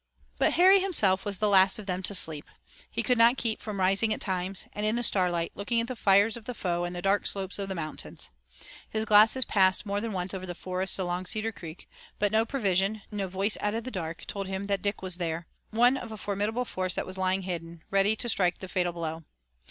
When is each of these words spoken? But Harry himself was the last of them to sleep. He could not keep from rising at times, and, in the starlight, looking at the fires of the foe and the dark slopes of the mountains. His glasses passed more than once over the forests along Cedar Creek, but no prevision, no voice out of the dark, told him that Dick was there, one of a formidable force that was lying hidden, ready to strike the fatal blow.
But 0.39 0.53
Harry 0.53 0.79
himself 0.79 1.25
was 1.25 1.37
the 1.37 1.47
last 1.47 1.77
of 1.77 1.85
them 1.85 2.01
to 2.01 2.15
sleep. 2.15 2.49
He 2.89 3.03
could 3.03 3.19
not 3.19 3.37
keep 3.37 3.61
from 3.61 3.79
rising 3.79 4.11
at 4.11 4.19
times, 4.19 4.65
and, 4.73 4.83
in 4.83 4.95
the 4.95 5.03
starlight, 5.03 5.51
looking 5.53 5.79
at 5.79 5.85
the 5.85 5.95
fires 5.95 6.35
of 6.35 6.45
the 6.45 6.55
foe 6.55 6.85
and 6.85 6.95
the 6.95 7.03
dark 7.03 7.27
slopes 7.27 7.59
of 7.59 7.69
the 7.69 7.75
mountains. 7.75 8.31
His 8.89 9.05
glasses 9.05 9.45
passed 9.45 9.85
more 9.85 10.01
than 10.01 10.11
once 10.11 10.33
over 10.33 10.47
the 10.47 10.55
forests 10.55 10.97
along 10.97 11.27
Cedar 11.27 11.51
Creek, 11.51 11.87
but 12.17 12.31
no 12.31 12.45
prevision, 12.47 13.03
no 13.11 13.27
voice 13.27 13.59
out 13.61 13.75
of 13.75 13.83
the 13.83 13.91
dark, 13.91 14.25
told 14.25 14.47
him 14.47 14.63
that 14.63 14.81
Dick 14.81 15.03
was 15.03 15.17
there, 15.17 15.45
one 15.69 15.97
of 15.97 16.11
a 16.11 16.17
formidable 16.17 16.65
force 16.65 16.95
that 16.95 17.05
was 17.05 17.15
lying 17.19 17.43
hidden, 17.43 17.83
ready 17.91 18.15
to 18.15 18.27
strike 18.27 18.57
the 18.57 18.67
fatal 18.67 18.93
blow. 18.93 19.23